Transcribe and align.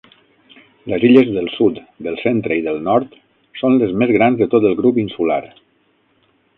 Les 0.93 1.03
illes 1.09 1.29
del 1.35 1.49
sud, 1.57 1.77
del 2.07 2.17
centre 2.23 2.59
i 2.61 2.65
del 2.69 2.81
nord 2.89 3.15
són 3.63 3.79
les 3.85 3.95
més 4.05 4.17
grans 4.19 4.43
de 4.45 4.51
tot 4.57 4.71
el 4.73 4.79
grup 4.85 5.03
insular. 5.07 5.43